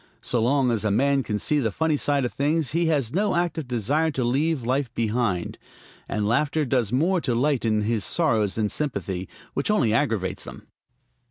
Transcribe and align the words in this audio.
So 0.23 0.41
long 0.41 0.71
as 0.71 0.83
a 0.83 0.89
man 0.89 1.21
can 1.21 1.37
see 1.37 1.59
the 1.59 1.69
funny 1.71 1.95
side 1.95 2.25
of 2.25 2.33
things 2.33 2.71
he 2.71 2.87
has 2.87 3.13
no 3.13 3.35
active 3.35 3.67
desire 3.67 4.09
to 4.09 4.23
leave 4.23 4.65
life 4.65 4.91
behind; 4.95 5.59
and 6.09 6.27
laughter 6.27 6.65
does 6.65 6.91
more 6.91 7.21
to 7.21 7.35
lighten 7.35 7.81
his 7.81 8.03
sorrows 8.03 8.55
than 8.55 8.67
sympathy, 8.69 9.29
which 9.53 9.69
only 9.69 9.93
aggravates 9.93 10.43
them. 10.45 10.65